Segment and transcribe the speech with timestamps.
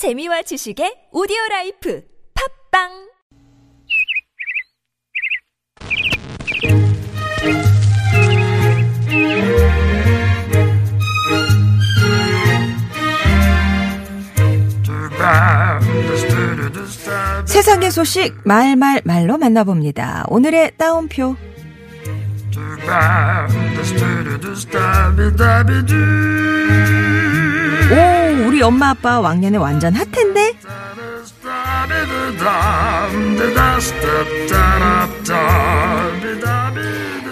[0.00, 2.00] 재미와 지식의 오디오 라이프
[2.32, 2.88] 팝빵
[17.44, 20.24] 세상의 소식 말말 말로 만나봅니다.
[20.28, 21.36] 오늘의 따옴표.
[27.90, 30.54] 오, 우리 엄마 아빠 왕년에 완전 핫했네.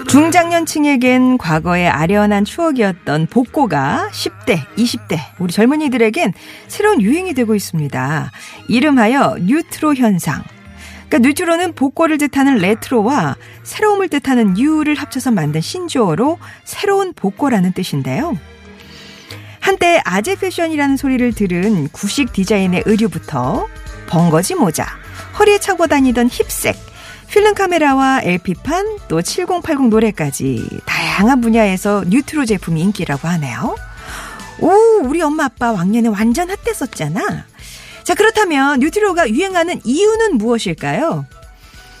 [0.07, 6.33] 중장년층에겐 과거의 아련한 추억이었던 복고가 10대, 20대, 우리 젊은이들에겐
[6.67, 8.31] 새로운 유행이 되고 있습니다.
[8.67, 10.43] 이름하여 뉴트로 현상.
[11.07, 18.37] 그러니까 뉴트로는 복고를 뜻하는 레트로와 새로움을 뜻하는 뉴를 합쳐서 만든 신조어로 새로운 복고라는 뜻인데요.
[19.69, 23.67] 한때 아재 패션이라는 소리를 들은 구식 디자인의 의류부터
[24.07, 24.87] 벙거지 모자,
[25.37, 26.75] 허리에 차고 다니던 힙색,
[27.29, 33.75] 필름 카메라와 LP판 또 7080 노래까지 다양한 분야에서 뉴트로 제품이 인기라고 하네요.
[34.57, 34.71] 오,
[35.03, 37.45] 우리 엄마 아빠 왕년에 완전 핫했었잖아.
[38.03, 41.27] 자, 그렇다면 뉴트로가 유행하는 이유는 무엇일까요?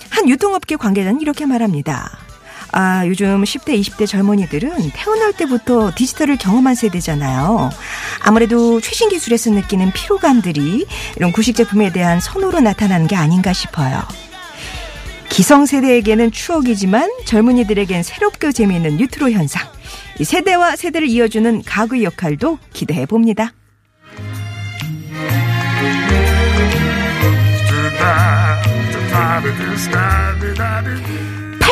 [0.09, 2.18] 한 유통업계 관계자는 이렇게 말합니다.
[2.71, 7.69] 아, 요즘 10대, 20대 젊은이들은 태어날 때부터 디지털을 경험한 세대잖아요.
[8.21, 14.01] 아무래도 최신 기술에서 느끼는 피로감들이 이런 구식 제품에 대한 선호로 나타나는 게 아닌가 싶어요.
[15.29, 19.67] 기성세대에게는 추억이지만 젊은이들에겐 새롭고 재미있는 뉴트로 현상.
[20.19, 23.53] 이 세대와 세대를 이어주는 가구 역할도 기대해 봅니다.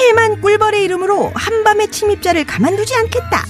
[0.08, 3.46] 팔만 꿀벌의 이름으로 한밤의 침입자를 가만두지 않겠다.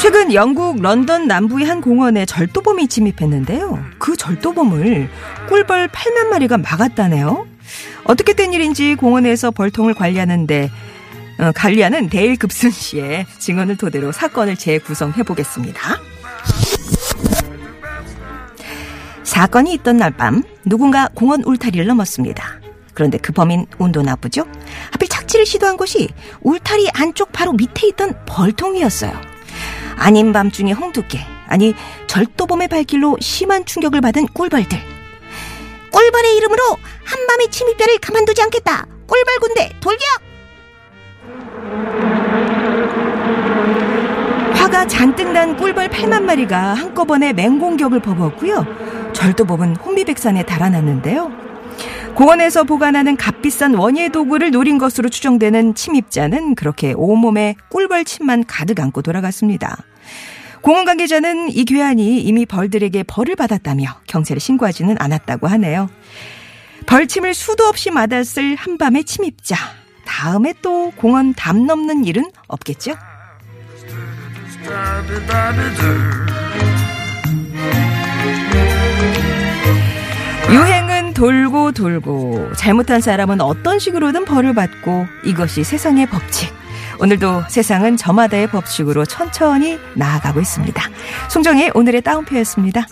[0.00, 3.84] 최근 영국 런던 남부의 한 공원에 절도범이 침입했는데요.
[3.98, 5.08] 그 절도범을
[5.48, 7.46] 꿀벌 8만 마리가 막았다네요.
[8.04, 10.70] 어떻게 된 일인지 공원에서 벌통을 관리하는데
[11.38, 16.00] 어, 관리하는 데일 급슨 씨의 증언을 토대로 사건을 재구성해 보겠습니다.
[19.24, 22.60] 사건이 있던 날 밤 누군가 공원 울타리를 넘었습니다.
[22.92, 24.44] 그런데 그 범인 운도 나쁘죠?
[24.92, 26.08] 하필 착지를 시도한 곳이
[26.42, 29.12] 울타리 안쪽 바로 밑에 있던 벌통이었어요.
[29.96, 31.74] 아닌 밤중에 홍두깨, 아니
[32.06, 34.78] 절도범의 발길로 심한 충격을 받은 꿀벌들.
[35.90, 36.62] 꿀벌의 이름으로
[37.04, 38.86] 한밤의 침입자를 가만두지 않겠다.
[39.06, 40.04] 꿀벌 군대 돌격!
[44.54, 48.64] 화가 잔뜩 난 꿀벌 8만 마리가 한꺼번에 맹공격을 퍼붓고요.
[49.24, 51.32] 절도범은 혼비백산에 달아났는데요.
[52.14, 59.00] 공원에서 보관하는 값비싼 원예 도구를 노린 것으로 추정되는 침입자는 그렇게 온몸에 꿀벌 침만 가득 안고
[59.00, 59.78] 돌아갔습니다.
[60.60, 65.88] 공원 관계자는 이 괴한이 이미 벌들에게 벌을 받았다며 경찰에 신고하지는 않았다고 하네요.
[66.86, 69.56] 벌침을 수도 없이 맞았을 한밤의 침입자.
[70.04, 72.92] 다음에 또 공원 담 넘는 일은 없겠죠?
[81.14, 86.52] 돌고 돌고 잘못한 사람은 어떤 식으로든 벌을 받고 이것이 세상의 법칙.
[86.98, 90.82] 오늘도 세상은 저마다의 법칙으로 천천히 나아가고 있습니다.
[91.30, 92.86] 송정의 오늘의 따옴표였습니다.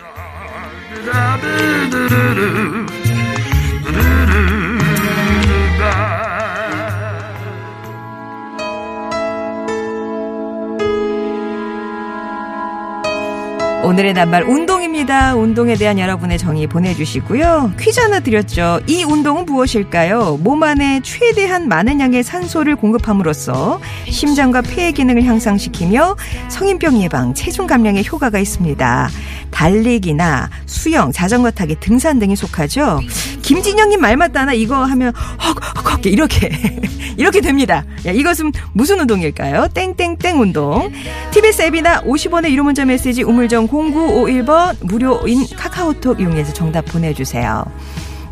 [13.93, 15.35] 오늘의 낱말 운동입니다.
[15.35, 17.75] 운동에 대한 여러분의 정의 보내주시고요.
[17.79, 18.81] 퀴즈 하나 드렸죠.
[18.87, 20.39] 이 운동은 무엇일까요?
[20.41, 26.17] 몸 안에 최대한 많은 양의 산소를 공급함으로써 심장과 폐의 기능을 향상시키며
[26.49, 29.11] 성인병 예방, 체중 감량에 효과가 있습니다.
[29.53, 33.01] 달리기나 수영, 자전거 타기, 등산 등이 속하죠.
[33.43, 36.51] 김진영님 말 맞다나 이거 하면 헉헉헉 이렇게
[37.17, 37.85] 이렇게 됩니다.
[38.07, 39.69] 야, 이것은 무슨 운동일까요?
[39.75, 40.91] 땡땡땡 운동.
[41.31, 47.65] TBS 앱이나 50원의 유료 문자 메시지 우물정 0951번 무료인 카카오톡 이용해서 정답 보내주세요.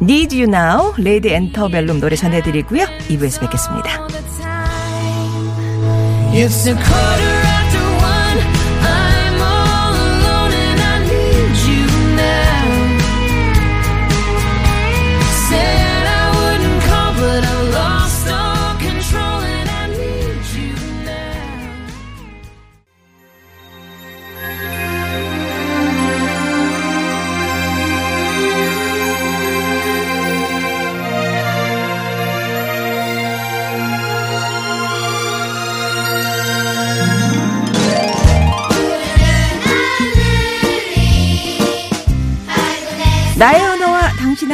[0.02, 2.86] Need You Now, Lady Antebellum 노래 전해드리고요.
[3.08, 4.06] 2부에서 뵙겠습니다.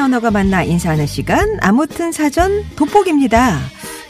[0.06, 3.58] 언어가 만나 인사하는 시간 아무튼 사전 돋보기입니다.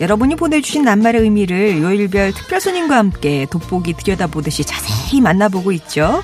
[0.03, 6.23] 여러분이 보내주신 낱말의 의미를 요일별 특별 손님과 함께 돋보기 들여다보듯이 자세히 만나보고 있죠.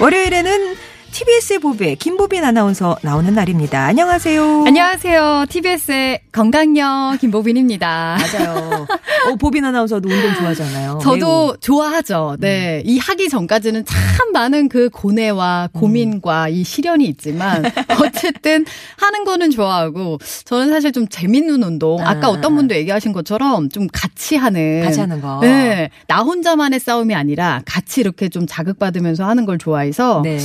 [0.00, 0.74] 월요일에는
[1.22, 3.84] TBS의 보배 김보빈 아나운서 나오는 날입니다.
[3.84, 4.64] 안녕하세요.
[4.66, 5.46] 안녕하세요.
[5.48, 8.18] TBS의 건강녀 김보빈입니다.
[8.18, 8.86] 맞아요.
[9.30, 10.98] 어, 보빈 아나운서도 운동 좋아하잖아요.
[11.00, 11.56] 저도 매우.
[11.60, 12.36] 좋아하죠.
[12.40, 12.82] 네.
[12.84, 17.62] 이 하기 전까지는 참 많은 그 고뇌와 고민과 이 시련이 있지만
[18.04, 18.64] 어쨌든
[18.96, 22.56] 하는 거는 좋아하고 저는 사실 좀 재밌는 운동 아까 아, 어떤 아.
[22.56, 25.38] 분도 얘기하신 것처럼 좀 같이 하는 같이 하는 거.
[25.40, 25.90] 네.
[26.08, 30.38] 나 혼자만의 싸움이 아니라 같이 이렇게 좀 자극받으면서 하는 걸 좋아해서 네.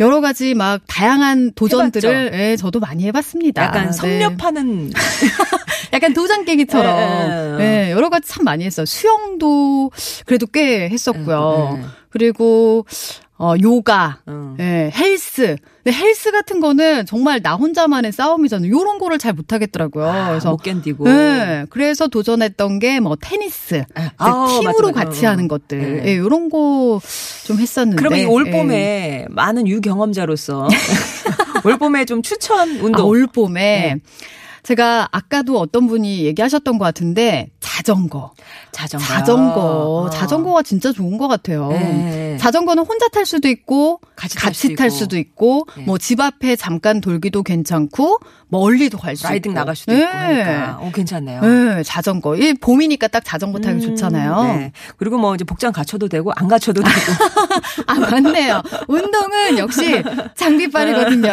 [0.00, 3.62] 여러 가지 막 다양한 도전들을 예, 저도 많이 해봤습니다.
[3.62, 3.92] 약간 네.
[3.92, 4.90] 섭렵하는
[5.92, 7.86] 약간 도장 깨기처럼 예, 예.
[7.88, 8.86] 예, 여러 가지 참 많이 했어요.
[8.86, 9.90] 수영도
[10.26, 11.76] 그래도 꽤 했었고요.
[11.78, 11.86] 예, 예.
[12.10, 12.86] 그리고
[13.38, 14.56] 어 요가, 어.
[14.58, 15.56] 예, 헬스.
[15.84, 18.70] 근데 헬스 같은 거는 정말 나 혼자만의 싸움이잖아요.
[18.70, 20.06] 요런 거를 잘 못 하겠더라고요.
[20.06, 21.06] 아, 그래서 못 견디고.
[21.08, 23.84] 예, 그래서 도전했던 게 뭐 테니스.
[24.16, 25.04] 아, 팀으로 맞아, 맞아.
[25.04, 26.02] 같이 어, 하는 것들.
[26.06, 26.08] 예.
[26.12, 26.98] 예, 요런 거
[27.44, 27.96] 좀 했었는데.
[27.98, 28.26] 그러면 이 예.
[28.26, 30.66] 올봄에 많은 유경험자로서
[31.64, 32.94] 올 봄에 좀 추천 운동.
[32.94, 33.60] 아, 올봄에
[33.94, 34.00] 네.
[34.62, 38.32] 제가 아까도 어떤 분이 얘기하셨던 것 같은데 자전거.
[38.70, 39.04] 자전거.
[39.06, 39.60] 자전거.
[40.06, 40.10] 어.
[40.10, 41.68] 자전거가 진짜 좋은 것 같아요.
[41.70, 42.36] 네.
[42.38, 44.96] 자전거는 혼자 탈 수도 있고 같이 탈 같이 수도 탈 있고.
[44.96, 45.82] 수도 있고 네.
[45.84, 48.18] 뭐집 앞에 잠깐 돌기도 괜찮고
[48.48, 50.02] 멀리도 갈 수 있고 라이딩 나갈 수도 네.
[50.02, 50.78] 있고 하니까.
[50.80, 51.40] 어, 괜찮네요.
[51.40, 52.36] 네, 자전거.
[52.36, 54.42] 이 봄이니까 딱 자전거 타기 좋잖아요.
[54.44, 54.72] 네.
[54.96, 56.94] 그리고 뭐 이제 복장 갖춰도 되고 안 갖춰도 되고.
[57.88, 58.62] 아, 맞네요.
[58.86, 60.02] 운동은 역시
[60.36, 61.28] 장비빨이거든요.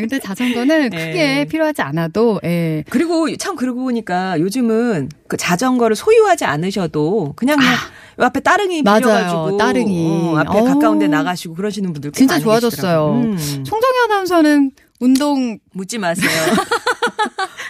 [0.00, 1.44] 근데 자전거는 크게 네.
[1.46, 2.84] 필요하지 않아도, 예.
[2.90, 8.82] 그리고 참 그러고 보니까 요즘은 그 자전거를 소유하지 않으셔도 그냥 그냥 요 앞에 따릉이.
[8.82, 10.32] 빌려가지고 따릉이.
[10.34, 10.64] 어, 앞에 어.
[10.64, 13.20] 가까운 데 나가시고 그러시는 분들 꽤 진짜 좋아졌어요.
[13.20, 13.32] 계시더라고요.
[13.32, 13.64] 음.
[13.64, 14.70] 송정희 아나운서는
[15.00, 16.28] 운동 묻지 마세요.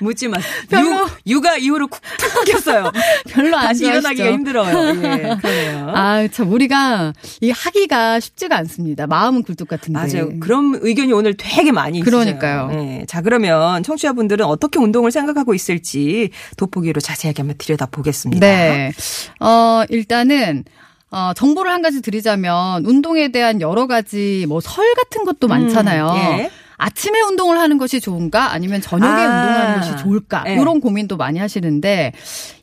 [0.01, 0.53] 묻지 마세요.
[0.69, 2.01] 별로- 육, 육아 이후로 쿡
[2.47, 2.91] tus어요
[3.31, 3.87] 별로 안 다시 좋아하시죠?
[4.09, 4.89] 일어나기가 힘들어요.
[5.03, 5.93] 예, 그러네요.
[5.95, 9.07] 아, 참, 우리가 이 하기가 쉽지가 않습니다.
[9.07, 9.99] 마음은 굴뚝 같은데.
[9.99, 10.39] 맞아요.
[10.41, 12.11] 그런 의견이 오늘 되게 많이 있어요.
[12.11, 12.69] 그러니까요.
[12.69, 13.05] 네.
[13.09, 18.47] 자, 그러면 청취자분들은 어떻게 운동을 생각하고 있을지 돋보기로 자세하게 한번 들여다보겠습니다.
[18.47, 18.93] 네.
[19.41, 20.65] 어, 일단은,
[21.11, 26.13] 어, 정보를 한 가지 드리자면, 운동에 대한 여러 가지, 뭐, 설 같은 것도 많잖아요.
[26.17, 26.51] 예.
[26.79, 29.41] 아침에 운동을 하는 것이 좋은가 아니면 저녁에 아.
[29.41, 30.55] 운동하는 것이 좋을까 예.
[30.55, 32.13] 이런 고민도 많이 하시는데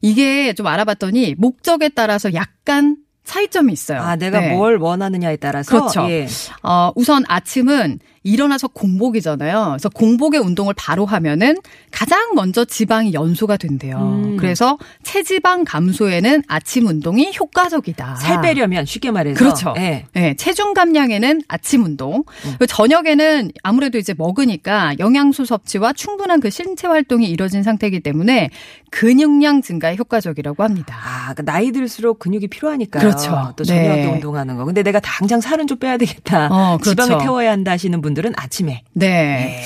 [0.02, 4.02] 이게 좀 알아봤더니 목적에 따라서 약간 차이점이 있어요.
[4.02, 4.56] 아, 내가 네.
[4.56, 5.70] 뭘 원하느냐에 따라서.
[5.70, 6.10] 그렇죠.
[6.10, 6.28] 예.
[6.64, 9.66] 어, 우선 아침은 일어나서 공복이잖아요.
[9.70, 11.58] 그래서 공복의 운동을 바로 하면은
[11.92, 13.98] 가장 먼저 지방이 연소가 된대요.
[13.98, 14.38] 음.
[14.38, 18.16] 그래서 체지방 감소에는 아침 운동이 효과적이다.
[18.16, 19.38] 살 빼려면 쉽게 말해서.
[19.38, 19.76] 그렇죠.
[19.78, 20.06] 예.
[20.14, 22.24] 네, 체중 감량에는 아침 운동.
[22.42, 28.50] 그리고 저녁에는 아무래도 이제 먹으니까 영양소 섭취와 충분한 그 신체 활동이 이뤄진 상태이기 때문에
[28.90, 30.98] 근육량 증가에 효과적이라고 합니다.
[31.04, 33.04] 아, 그 나이 들수록 근육이 필요하니까요.
[33.16, 33.54] 그렇죠.
[33.56, 34.06] 또 저녁에 네.
[34.12, 34.66] 운동하는 거.
[34.66, 36.48] 근데 내가 당장 살은 좀 빼야 되겠다.
[36.52, 37.02] 어, 그렇죠.
[37.04, 38.84] 지방을 태워야 한다 하시는 분들은 아침에.
[38.94, 39.62] 네.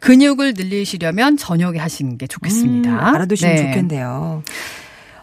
[0.00, 2.90] 근육을 늘리시려면 저녁에 하시는 게 좋겠습니다.
[2.90, 3.62] 음, 알아두시면 네.
[3.66, 4.42] 좋겠네요.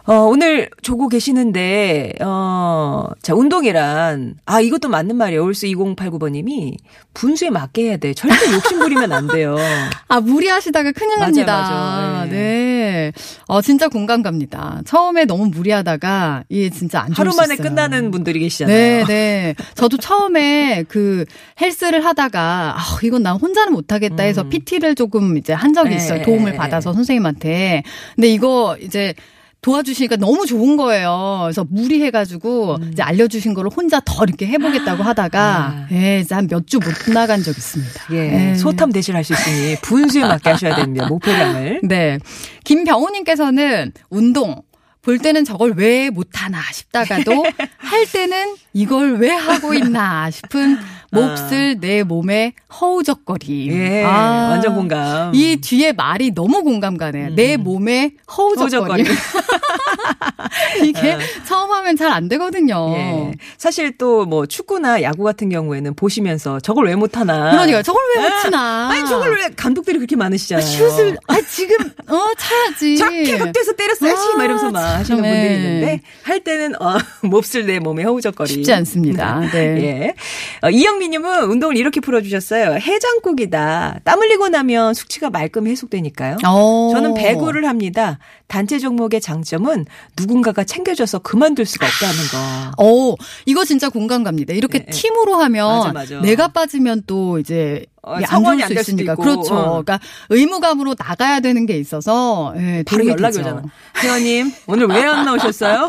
[0.08, 5.44] 어, 오늘 조고 계시는데, 어, 자, 운동이란, 아, 이것도 맞는 말이에요.
[5.44, 6.78] 올스 2089번님이
[7.12, 8.14] 분수에 맞게 해야 돼.
[8.14, 9.54] 절대 욕심 부리면 안 돼요.
[10.08, 11.60] 아, 무리하시다가 큰일 납니다.
[11.60, 12.24] 맞아요.
[12.24, 12.30] 네.
[12.30, 13.12] 네.
[13.48, 14.80] 어, 진짜 공감 갑니다.
[14.86, 17.56] 처음에 너무 무리하다가, 이게 진짜 안 좋을 하루 수 만에.
[17.56, 18.76] 끝나는 분들이 계시잖아요.
[18.76, 19.54] 네, 네.
[19.74, 21.26] 저도 처음에 그
[21.60, 25.96] 헬스를 하다가 아, 이건 난 혼자는 못 하겠다 해서 PT를 조금 이제 한 적이 네,
[25.96, 26.22] 있어요.
[26.22, 27.82] 도움을 네, 받아서 선생님한테.
[28.16, 29.12] 근데 이거 이제
[29.60, 31.40] 도와주시니까 너무 좋은 거예요.
[31.42, 35.86] 그래서 무리해가지고 이제 알려주신 거를 혼자 더 이렇게 해보겠다고 하다가 아.
[35.92, 38.04] 예, 이제 한 몇 주 못 나간 적 있습니다.
[38.12, 38.54] 예, 예.
[38.54, 41.06] 소탐 대실할 수 있으니 분수에 맞게 하셔야 됩니다.
[41.08, 41.80] 목표량을.
[41.88, 42.18] 네.
[42.64, 44.62] 김병호님께서는 운동.
[45.00, 47.32] 볼 때는 저걸 왜 못하나 싶다가도
[47.78, 50.78] 할 때는 이걸 왜 하고 있나 싶은
[51.10, 53.72] 몹쓸 내 몸의 허우적거림.
[53.72, 55.34] 예, 아, 완전 공감.
[55.34, 57.30] 이 뒤에 말이 너무 공감 가네요.
[57.34, 59.06] 내 몸의 허우적거림.
[59.06, 59.06] 허우적거림.
[60.84, 61.16] 이게
[61.46, 62.94] 처음 하면 잘 안 되거든요.
[62.96, 63.32] 예.
[63.56, 67.50] 사실 또 뭐 축구나 야구 같은 경우에는 보시면서 저걸 왜 못하나.
[67.52, 68.88] 그러니까 저걸 왜못 치나.
[68.90, 70.66] 아니, 저걸 왜 감독들이 그렇게 많으시잖아요.
[70.66, 71.76] 슛을 아 지금
[72.08, 72.98] 어 차야지.
[72.98, 75.54] 작게 각도에서 때렸어야지 아, 막 이러면서 막 하시는 참, 분들이 예.
[75.54, 79.40] 있는데 할 때는 어 몹쓸 내 몸에 허우적거리 쉽지 않습니다.
[79.52, 79.58] 네.
[79.82, 80.14] 예.
[80.62, 82.74] 어, 이영미님은 운동을 이렇게 풀어주셨어요.
[82.74, 84.00] 해장국이다.
[84.04, 86.36] 땀 흘리고 나면 숙취가 말끔 해소되니까요.
[86.46, 86.90] 어.
[86.92, 88.18] 저는 배구를 합니다.
[88.46, 89.86] 단체 종목의 장점은
[90.18, 92.82] 누군가가 챙겨줘서 그만둘 수가 없다는 거.
[92.82, 93.14] 어,
[93.46, 94.52] 이거 진짜 공감 갑니다.
[94.54, 94.90] 이렇게 네, 네.
[94.90, 96.20] 팀으로 하면 맞아, 맞아.
[96.20, 99.16] 내가 빠지면 또 이제 어, 안 성원이 안수될 수도 있고.
[99.16, 99.54] 그렇죠.
[99.54, 99.82] 어.
[99.82, 100.00] 그러니까
[100.30, 103.38] 의무감으로 나가야 되는 게 있어서 예, 바로 연락이.
[103.40, 103.62] 오잖아.
[104.02, 105.86] 회원님 오늘 왜 안 나오셨어요?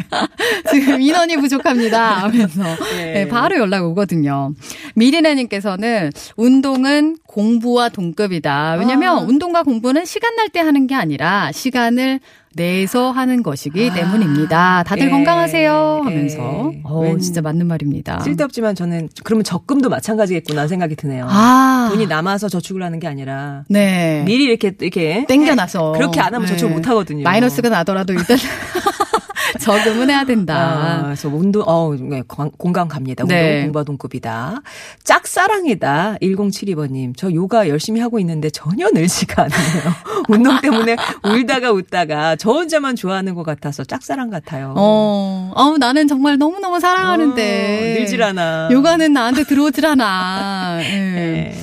[0.70, 2.22] 지금 인원이 부족합니다.
[2.22, 2.62] 하면서
[2.96, 3.12] 예.
[3.12, 4.52] 네, 바로 연락 오거든요.
[4.94, 8.74] 미리네님께서는 운동은 공부와 동급이다.
[8.78, 9.20] 왜냐하면 아.
[9.20, 12.20] 운동과 공부는 시간 날 때 하는 게 아니라 시간을
[12.56, 13.94] 내서 하는 것이기 아.
[13.94, 14.82] 때문입니다.
[14.84, 15.10] 다들 예.
[15.10, 16.80] 건강하세요 하면서 예.
[16.84, 18.20] 어, 왠- 진짜 맞는 말입니다.
[18.20, 21.26] 쓸데없지만 저는 그러면 적금도 마찬가지겠구나 생각이 드네요.
[21.30, 24.22] 아 돈이 남아서 저축을 하는 게 아니라 네.
[24.26, 26.76] 미리 이렇게 이렇게 땡겨놔서 그렇게 안 하면 저축을 네.
[26.76, 27.22] 못 하거든요.
[27.24, 28.36] 마이너스가 나더라도 일단
[29.60, 30.54] 저금은 해야 된다.
[30.56, 33.24] 아, 그래서 운동, 어, 네, 공- 공감 갑니다.
[33.24, 33.62] 운동 네.
[33.62, 34.60] 공부와 동급이다.
[35.04, 36.16] 짝사랑이다.
[36.22, 37.14] 1072번님.
[37.16, 39.92] 저 요가 열심히 하고 있는데 전혀 늘지가 않네요.
[40.28, 44.74] 운동 때문에 울다가 웃다가 저 혼자만 좋아하는 것 같아서 짝사랑 같아요.
[44.76, 47.96] 어, 어, 나는 정말 너무너무 사랑하는데.
[47.96, 48.68] 어, 늘질 않아.
[48.72, 50.78] 요가는 나한테 들어오질 않아.
[50.84, 50.96] 예.
[50.96, 51.54] 네.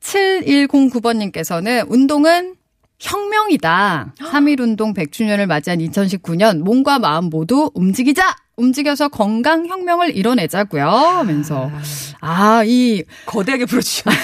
[0.00, 2.54] 7109번님께서는 운동은
[3.02, 4.14] 혁명이다.
[4.18, 8.36] 3.1 운동 100주년을 맞이한 2019년 몸과 마음 모두 움직이자!
[8.56, 10.86] 움직여서 건강 혁명을 이뤄내자고요.
[10.86, 11.70] 하면서
[12.20, 14.20] 아, 이 거대하게 부르주셨네요.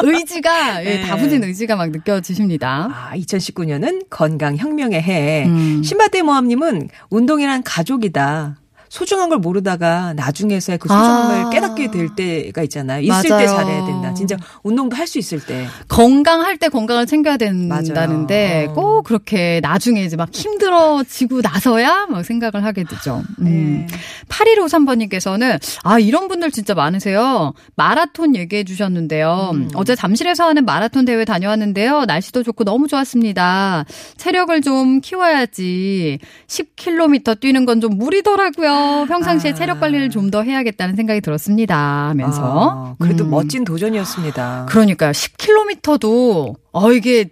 [0.04, 1.06] 의지가 예, 네.
[1.06, 2.88] 다부진 의지가 막 느껴지십니다.
[2.90, 5.44] 아, 2019년은 건강 혁명의 해.
[5.46, 5.82] 음.
[5.82, 8.59] 신바대 모함님은 운동이란 가족이다.
[8.90, 11.50] 소중한 걸 모르다가 나중에서야 그 소중함을 아.
[11.50, 13.00] 깨닫게 될 때가 있잖아요.
[13.02, 13.40] 있을 맞아요.
[13.40, 14.12] 때 잘해야 된다.
[14.14, 15.66] 진짜 운동도 할 수 있을 때.
[15.88, 18.70] 건강할 때 건강을 챙겨야 된다는데 맞아요.
[18.70, 18.74] 어.
[18.74, 23.22] 꼭 그렇게 나중에 이제 막 힘들어지고 나서야 막 생각을 하게 되죠.
[23.40, 23.86] 음.
[23.88, 23.96] 네.
[24.28, 27.54] 8153번님께서는 아 이런 분들 진짜 많으세요.
[27.76, 29.50] 마라톤 얘기해 주셨는데요.
[29.54, 29.68] 음.
[29.74, 32.04] 어제 잠실에서 하는 마라톤 대회 다녀왔는데요.
[32.04, 33.84] 날씨도 좋고 너무 좋았습니다.
[34.16, 38.79] 체력을 좀 키워야지 10km 뛰는 건 좀 무리더라고요.
[39.06, 39.54] 평상시에 아.
[39.54, 41.76] 체력 관리를 좀 더 해야겠다는 생각이 들었습니다.
[42.10, 43.30] 하면서 아, 그래도 음.
[43.30, 44.66] 멋진 도전이었습니다.
[44.68, 45.10] 그러니까요.
[45.10, 47.30] 10km도 어 이게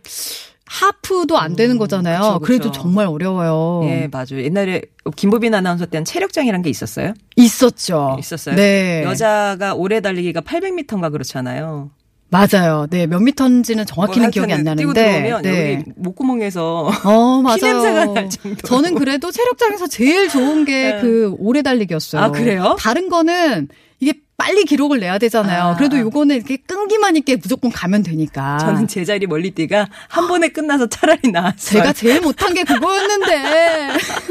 [0.67, 2.19] 하프도 안 되는 음, 거잖아요.
[2.19, 2.41] 그쵸, 그쵸.
[2.41, 3.83] 그래도 정말 어려워요.
[3.89, 4.43] 예, 맞아요.
[4.43, 4.83] 옛날에
[5.17, 7.15] 김보빈 아나운서 때는 체력장이란 게 있었어요?
[7.37, 8.17] 있었죠.
[8.19, 8.57] 있었어요?
[8.57, 9.03] 네.
[9.05, 11.91] 여자가 오래 달리기가 800m인가 그렇잖아요.
[12.31, 12.87] 맞아요.
[12.91, 13.07] 네.
[13.07, 15.41] 몇 미터인지는 정확히는 뭐 기억이 안 나는데.
[15.43, 15.85] 네.
[15.97, 17.57] 목구멍에서 어, 맞아요.
[17.57, 18.57] 피냄새가 날 정도로.
[18.67, 21.01] 저는 그래도 체력장에서 제일 좋은 게 네.
[21.01, 22.23] 그 오래 달리기였어요.
[22.23, 22.77] 아, 그래요?
[22.79, 23.69] 다른 거는
[24.01, 25.63] 이게 빨리 기록을 내야 되잖아요.
[25.63, 25.77] 아.
[25.77, 28.57] 그래도 요거는 이렇게 끈기만 있게 무조건 가면 되니까.
[28.59, 31.55] 저는 제자리 멀리 뛰가 한 번에 끝나서 차라리 나았어요.
[31.57, 33.89] 제가 제일 못한 게 그거였는데.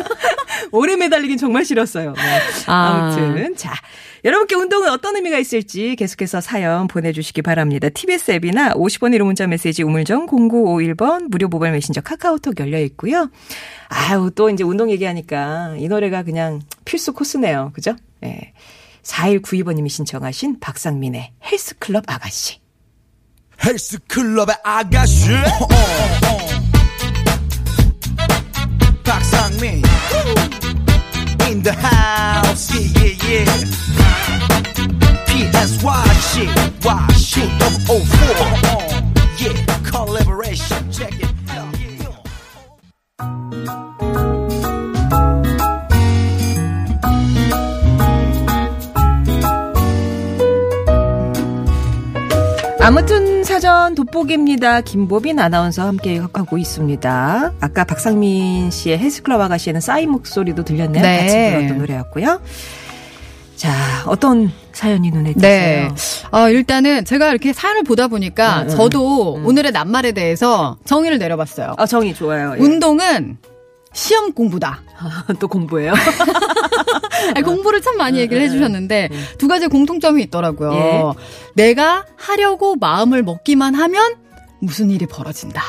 [0.71, 2.13] 오래 매달리긴 정말 싫었어요.
[2.13, 2.21] 네.
[2.67, 3.13] 아.
[3.17, 3.73] 아무튼 자
[4.23, 7.89] 여러분께 운동은 어떤 의미가 있을지 계속해서 사연 보내주시기 바랍니다.
[7.89, 13.29] TBS 앱이나 50번 1호 문자 메시지 우물정 0951번 무료 모바일 메신저 카카오톡 열려 있고요.
[13.89, 17.71] 아유 또 이제 운동 얘기하니까 이 노래가 그냥 필수 코스네요.
[17.75, 17.93] 그죠?
[18.21, 18.53] 네.
[19.07, 22.59] 4192번님이 신청하신 박상민의 헬스클럽 아가씨.
[23.63, 25.29] 헬스클럽의 아가씨
[29.03, 29.81] 박상민
[31.49, 33.45] In the house yeah yeah yeah
[35.25, 36.51] PSY shit
[36.85, 38.13] Y shit double 04
[39.39, 39.55] Yeah
[39.89, 41.95] collaboration check it out yeah.
[52.87, 54.79] 아무튼 사전 돋보기입니다.
[54.79, 57.53] 김보빈 아나운서 함께 하고 있습니다.
[57.59, 61.03] 아까 박상민 씨의 헬스클럽 아가씨에는 싸이 목소리도 들렸네요.
[61.03, 61.19] 네.
[61.19, 62.41] 같이 들었던 노래였고요.
[63.57, 63.73] 자,
[64.05, 65.89] 어떤 사연이 눈에 네.
[65.91, 66.29] 띄세요?
[66.31, 71.73] 어, 일단은 제가 이렇게 사연을 보다 보니까 음, 음, 저도 오늘의 낱말에 대해서 정의를 내려봤어요.
[71.77, 72.53] 아, 정이 좋아요.
[72.57, 72.61] 예.
[72.61, 73.37] 운동은
[73.97, 74.81] 시험 공부다.
[75.39, 75.91] 또 공부해요.
[77.33, 80.71] 아니, 공부를 참 많이 얘기를 해주셨는데 두 가지 공통점이 있더라고요.
[80.73, 81.03] 예.
[81.55, 84.15] 내가 하려고 마음을 먹기만 하면
[84.61, 85.63] 무슨 일이 벌어진다.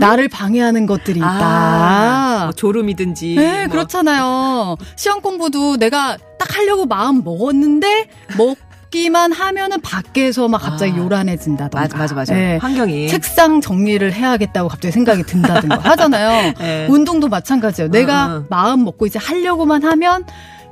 [0.00, 1.28] 나를 방해하는 것들이 있다.
[1.28, 3.34] 아, 뭐 졸음이든지.
[3.36, 3.72] 네, 뭐.
[3.72, 4.76] 그렇잖아요.
[4.96, 8.56] 시험 공부도 내가 딱 하려고 마음 먹었는데 먹
[8.94, 10.96] 기만 하면은 밖에서 막 갑자기 아.
[10.98, 11.80] 요란해진다던가.
[11.80, 12.32] 맞아, 맞아, 맞아.
[12.32, 12.58] 네.
[12.58, 13.08] 환경이.
[13.08, 16.52] 책상 정리를 해야겠다고 갑자기 생각이 든다든가 하잖아요.
[16.60, 16.86] 네.
[16.88, 17.90] 운동도 마찬가지예요.
[17.90, 18.44] 내가 어, 어.
[18.48, 20.24] 마음 먹고 이제 하려고만 하면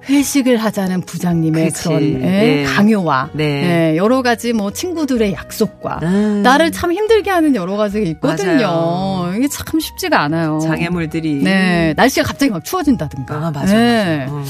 [0.09, 1.85] 회식을 하자는 부장님의 그치.
[1.89, 2.65] 그런 예, 네.
[2.65, 3.45] 강요와 네.
[3.93, 6.43] 예, 여러 가지 뭐 친구들의 약속과 음.
[6.43, 8.67] 나를 참 힘들게 하는 여러 가지가 있거든요.
[8.69, 9.35] 맞아요.
[9.37, 10.61] 이게 참 쉽지가 않아요.
[10.61, 11.43] 장애물들이.
[11.43, 13.35] 네, 날씨가 갑자기 막 추워진다든가.
[13.35, 13.75] 아, 맞아.
[13.75, 14.27] 네.
[14.29, 14.33] 맞아.
[14.33, 14.45] 어.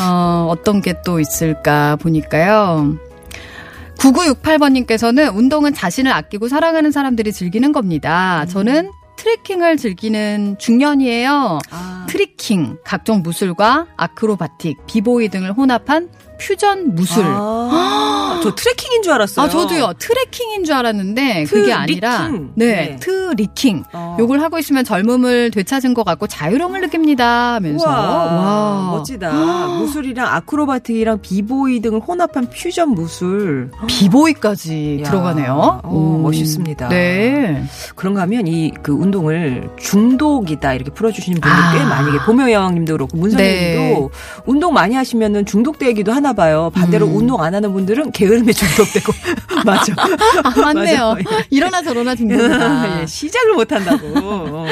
[0.00, 2.96] 어, 어떤 게 또 있을까 보니까요.
[3.98, 8.42] 9968번님께서는 운동은 자신을 아끼고 사랑하는 사람들이 즐기는 겁니다.
[8.42, 8.48] 음.
[8.48, 11.58] 저는 트레킹을 즐기는 중년이에요.
[11.70, 12.06] 아.
[12.08, 17.24] tricking, 각종 무술과 아크로바틱, 비보이 등을 혼합한 퓨전 무술.
[17.26, 19.46] 아, 저 트레킹인 줄 알았어요.
[19.46, 19.92] 아, 저도요.
[19.98, 22.52] 트레킹인 줄 알았는데 그게 아니라 tricking.
[22.54, 22.96] 네, 네.
[23.00, 23.84] tricking.
[23.92, 24.16] 어.
[24.18, 28.90] 요걸 하고 있으면 젊음을 되찾은 것 같고 자유로움을 느낍니다 하면서 우와, 와.
[28.92, 29.32] 멋지다.
[29.78, 33.70] 무술이랑 아크로바틱이랑 비보이 등을 혼합한 퓨전 무술.
[33.86, 35.80] 비보이까지 야, 들어가네요.
[35.84, 36.88] 어, 멋있습니다.
[36.88, 37.64] 네.
[37.94, 41.72] 그런가 하면 이 그 운동을 중독이다 이렇게 풀어 주시는 분들 아.
[41.72, 42.22] 꽤 많이 계세요.
[42.26, 43.40] 보명 여왕님도 그렇고 문선님도
[43.80, 44.08] 네.
[44.46, 46.70] 운동 많이 하시면은 중독되기도 하나 봐요.
[46.74, 47.16] 반대로 음.
[47.16, 49.12] 운동 안 하는 분들은 게 으름에 중독되고
[49.64, 49.94] 맞아.
[50.44, 51.14] 아, 맞네요.
[51.24, 51.44] 맞아.
[51.50, 53.00] 이러나 저러나 중독이다.
[53.02, 54.06] 예, 시작을 못 한다고.
[54.16, 54.66] 어.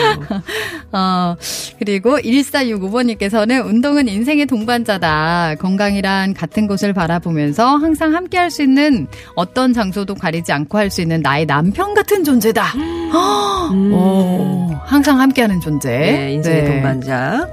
[0.93, 1.37] 어,
[1.79, 5.57] 그리고 1465번님께서는 운동은 인생의 동반자다.
[5.59, 11.01] 건강이란 같은 곳을 바라보면서 항상 함께 할 수 있는 어떤 장소도 가리지 않고 할 수
[11.03, 12.63] 있는 나의 남편 같은 존재다.
[12.77, 13.93] 음.
[13.93, 15.91] 오, 항상 함께하는 존재.
[15.91, 16.69] 네, 인생의 네.
[16.71, 17.51] 동반자.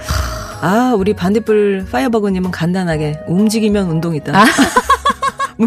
[0.61, 4.45] 아, 우리 반딧불 파이어버그님은 간단하게 움직이면 운동이다.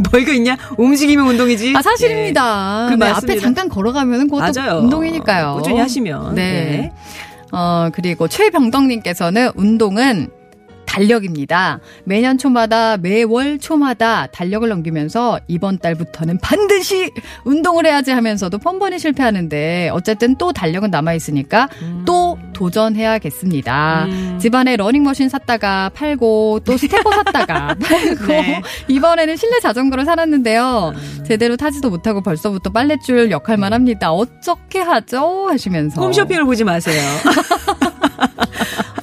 [0.01, 0.57] 뭐 별거 있냐?
[0.77, 1.75] 움직이면 운동이지.
[1.77, 2.87] 아, 사실입니다.
[2.91, 3.39] 그 네, 앞에.
[3.39, 4.81] 잠깐 걸어가면 그것도 맞아요.
[4.81, 5.55] 운동이니까요.
[5.57, 6.35] 꾸준히 하시면.
[6.35, 6.93] 네.
[7.53, 10.29] 어, 그리고 최병덕님께서는 운동은
[10.97, 11.79] 달력입니다.
[12.05, 17.11] 매년 초마다 매월 초마다 달력을 넘기면서 이번 달부터는 반드시
[17.45, 21.69] 운동을 해야지 하면서도 뻔뻔히 실패하는데 어쨌든 또 달력은 남아 있으니까
[22.07, 24.07] 또 도전해야겠습니다.
[24.07, 24.39] 음.
[24.41, 28.63] 집안에 러닝머신 샀다가 팔고 또 스테퍼 샀다가 팔고 네.
[28.89, 30.95] 이번에는 실내 자전거를 사놨는데요.
[31.27, 34.13] 제대로 타지도 못하고 벌써부터 빨래줄 역할만 합니다.
[34.13, 35.49] 어떻게 하죠?
[35.51, 37.03] 하시면서 홈쇼핑을 보지 마세요.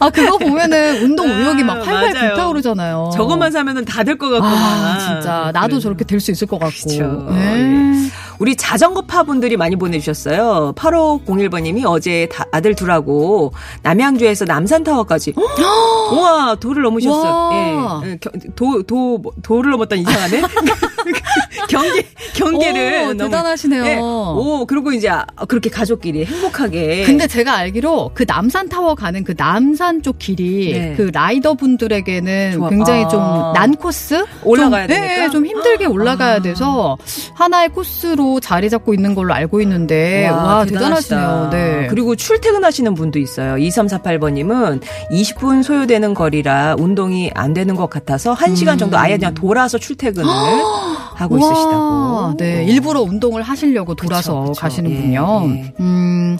[0.04, 2.30] 아 그거 보면은 운동 의욕이 막 아, 팔팔 맞아요.
[2.30, 3.12] 불타오르잖아요.
[3.14, 4.54] 저것만 사면은 다 될 것 같구만.
[4.54, 5.80] 아 진짜 나도 그래서.
[5.82, 6.74] 저렇게 될 수 있을 것 같고.
[6.90, 7.28] 그쵸.
[7.32, 8.10] 네.
[8.40, 10.74] 우리 자전거파 분들이 많이 보내주셨어요.
[10.76, 15.34] 8501번님이 어제 다- 아들 둘하고 남양주에서 남산타워까지.
[16.12, 17.32] 우와, 도를 넘으셨어요.
[17.32, 18.02] 와.
[18.06, 18.10] 예.
[18.12, 20.42] 예, 겨- 도, 도, 뭐, 도를 넘었다니 이상하네?
[21.70, 23.04] 경계, 경계를.
[23.08, 23.86] 오, 넘은- 대단하시네요.
[23.86, 23.98] 예.
[23.98, 27.04] 오, 그리고 이제 아, 그렇게 가족끼리 행복하게.
[27.06, 30.94] 근데 제가 알기로 그 남산 타워 가는 그 남산 쪽 길이 네.
[30.96, 32.70] 그 라이더 분들에게는 좋아.
[32.70, 33.54] 굉장히 좀 아.
[33.56, 35.16] 난 코스 올라가야 좀, 되니까?
[35.16, 36.42] 네, 좀 힘들게 올라가야 아.
[36.42, 36.98] 돼서
[37.36, 41.50] 하나의 코스로 자리 잡고 있는 걸로 알고 있는데 와, 대단하시네요.
[41.52, 41.88] 네.
[41.90, 43.56] 그리고 출퇴근하시는 분도 있어요.
[43.56, 50.24] 2348번님은 20분 소요되는 거리라 운동이 안 되는 것 같아서 1시간 정도 아예 그냥 돌아서 출퇴근을
[51.16, 52.38] 하고 와, 있으시다고.
[52.38, 52.62] 네, 어.
[52.64, 54.62] 일부러 운동을 하시려고 돌아서 그쵸, 그쵸.
[54.62, 55.42] 가시는군요.
[55.46, 55.74] 예, 예.
[55.80, 56.38] 음,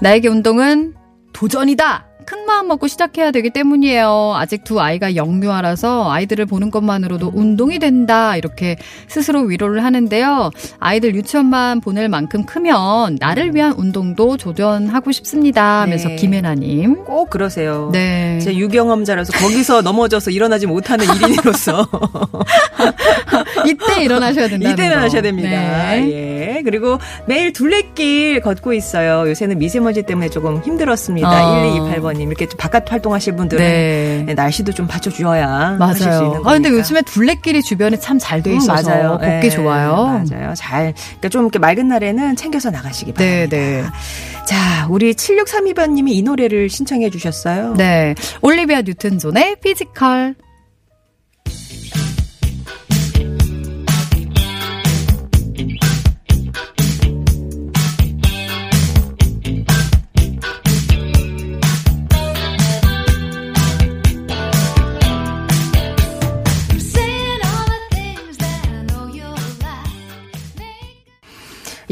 [0.00, 0.94] 나에게 운동은
[1.32, 2.06] 도전이다.
[2.24, 4.34] 큰 마음 먹고 시작해야 되기 때문이에요.
[4.36, 8.36] 아직 두 아이가 영유아라서 아이들을 보는 것만으로도 운동이 된다.
[8.36, 8.76] 이렇게
[9.08, 10.50] 스스로 위로를 하는데요.
[10.78, 15.82] 아이들 유치원만 보낼 만큼 크면 나를 위한 운동도 조전하고 싶습니다.
[15.82, 16.16] 하면서 네.
[16.16, 17.04] 김혜나님.
[17.04, 17.90] 꼭 그러세요.
[17.92, 18.38] 네.
[18.40, 21.86] 제 유경험자라서 거기서 넘어져서 일어나지 못하는 1인으로서
[23.66, 24.70] 이때 일어나셔야 된다.
[24.70, 25.48] 이때 일어나셔야 됩니다.
[25.50, 26.10] 네.
[26.56, 26.62] 예.
[26.64, 29.28] 그리고 매일 둘레길 걷고 있어요.
[29.28, 31.28] 요새는 미세먼지 때문에 조금 힘들었습니다.
[31.28, 31.62] 어.
[31.90, 34.22] 1228번 님 이렇게 좀 바깥 활동하실 분들은 네.
[34.26, 36.30] 네, 날씨도 좀 받쳐주어야 하실 수 있는 맞아요.
[36.32, 36.50] 거니까.
[36.50, 39.18] 아, 근데 요즘에 둘레길이 주변에 참 잘돼 음, 있어서 맞아요.
[39.18, 40.24] 걷기 예, 좋아요.
[40.30, 40.54] 맞아요.
[40.54, 43.56] 잘, 그러니까 좀 이렇게 맑은 날에는 챙겨서 나가시기 네, 바랍니다.
[43.56, 44.44] 네.
[44.46, 47.74] 자, 우리 7632번님이 이 노래를 신청해 주셨어요.
[47.76, 48.14] 네.
[48.42, 50.34] 올리비아 뉴튼 존의 피지컬.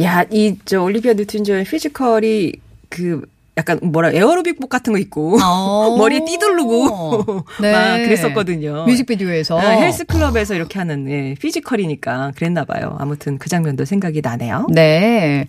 [0.00, 2.52] 야, 이, 저, 올리비아 뉴튼 존의 피지컬이
[2.88, 3.22] 그,
[3.58, 5.96] 약간 뭐라 에어로빅복 같은 거 입고 어.
[5.98, 7.72] 머리에 띠두르고 네.
[7.72, 8.86] 막 그랬었거든요.
[8.86, 9.60] 뮤직비디오에서.
[9.60, 12.96] 아, 헬스클럽에서 이렇게 하는 예, 피지컬이니까 그랬나 봐요.
[12.98, 14.68] 아무튼 그 장면도 생각이 나네요.
[14.72, 15.46] 네.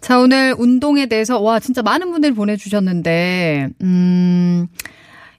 [0.00, 4.66] 자, 오늘 운동에 대해서, 와, 진짜 많은 분들이 보내주셨는데, 음,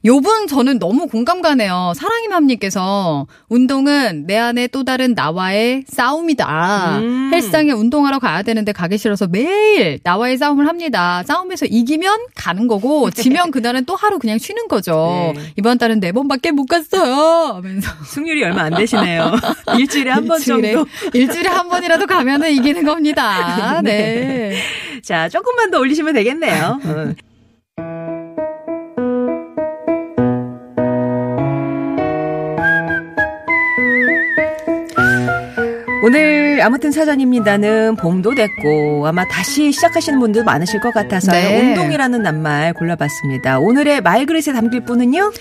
[0.05, 1.93] 요분 저는 너무 공감 가네요.
[1.95, 6.99] 사랑이맘님께서 운동은 내 안에 또 다른 나와의 싸움이다.
[6.99, 7.31] 음.
[7.33, 11.23] 헬스장에 운동하러 가야 되는데 가기 싫어서 매일 나와의 싸움을 합니다.
[11.25, 15.33] 싸움에서 이기면 가는 거고 지면 그날은 또 하루 그냥 쉬는 거죠.
[15.35, 15.41] 네.
[15.57, 17.55] 이번 달은 네 번밖에 못 갔어요.
[17.55, 19.31] 하면서 승률이 얼마 안 되시네요.
[19.77, 20.89] 일주일에 한번 일주일에, 정도.
[21.13, 23.81] 일주일에 한 번이라도 가면은 이기는 겁니다.
[23.83, 24.57] 네.
[25.03, 26.79] 자, 조금만 더 올리시면 되겠네요.
[36.07, 41.59] 오늘 아무튼 사전입니다는 봄도 됐고 아마 다시 시작하시는 분들 많으실 것 같아서 네.
[41.59, 43.59] 운동이라는 낱말 골라봤습니다.
[43.59, 45.33] 오늘의 말그릇에 담길 분은요?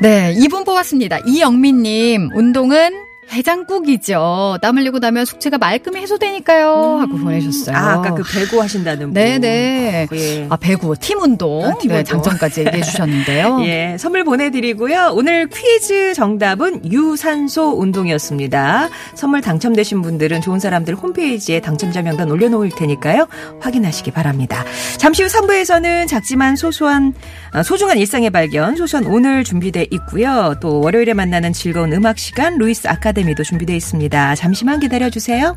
[0.00, 1.18] 네, 이분 뽑았습니다.
[1.26, 4.58] 이영민님, 운동은 해장국이죠.
[4.60, 6.98] 땀 흘리고 나면 숙취가 말끔히 해소되니까요.
[7.00, 7.76] 하고 보내셨어요.
[7.76, 9.14] 아, 아까 그 배구 하신다는 분.
[9.14, 10.08] 네네.
[10.12, 10.46] 예.
[10.50, 11.64] 아, 배구, 팀 운동.
[11.64, 12.22] 아, 팀 네, 운동.
[12.22, 13.60] 장점까지 얘기해 주셨는데요.
[13.64, 15.12] 예, 선물 보내드리고요.
[15.14, 18.88] 오늘 퀴즈 정답은 유산소 운동이었습니다.
[19.14, 23.26] 선물 당첨되신 분들은 좋은 사람들 홈페이지에 당첨자 명단 올려놓을 테니까요.
[23.60, 24.64] 확인하시기 바랍니다.
[24.98, 27.14] 잠시 후 3부에서는 작지만 소소한,
[27.52, 30.54] 아, 소중한 일상의 발견, 소소한 오늘 준비돼 있고요.
[30.60, 34.34] 또 월요일에 만나는 즐거운 음악 시간, 루이스 아카데 미도 준비돼 있습니다.
[34.34, 35.56] 잠시만 기다려 주세요.